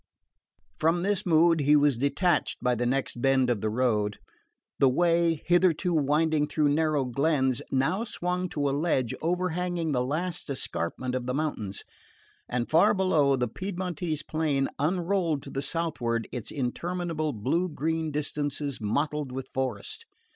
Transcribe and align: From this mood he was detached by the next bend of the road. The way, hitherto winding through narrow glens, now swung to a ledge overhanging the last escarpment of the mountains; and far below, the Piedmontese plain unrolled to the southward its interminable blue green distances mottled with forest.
From 0.79 1.03
this 1.03 1.27
mood 1.27 1.59
he 1.59 1.75
was 1.75 1.95
detached 1.99 2.57
by 2.59 2.73
the 2.73 2.87
next 2.87 3.21
bend 3.21 3.51
of 3.51 3.61
the 3.61 3.69
road. 3.69 4.17
The 4.79 4.89
way, 4.89 5.43
hitherto 5.45 5.93
winding 5.93 6.47
through 6.47 6.69
narrow 6.69 7.05
glens, 7.05 7.61
now 7.69 8.03
swung 8.05 8.49
to 8.49 8.67
a 8.67 8.71
ledge 8.73 9.13
overhanging 9.21 9.91
the 9.91 10.03
last 10.03 10.49
escarpment 10.49 11.13
of 11.13 11.27
the 11.27 11.35
mountains; 11.35 11.83
and 12.49 12.67
far 12.67 12.95
below, 12.95 13.35
the 13.35 13.47
Piedmontese 13.47 14.23
plain 14.23 14.69
unrolled 14.79 15.43
to 15.43 15.51
the 15.51 15.61
southward 15.61 16.27
its 16.31 16.49
interminable 16.49 17.31
blue 17.31 17.69
green 17.69 18.09
distances 18.09 18.81
mottled 18.81 19.31
with 19.31 19.49
forest. 19.53 20.07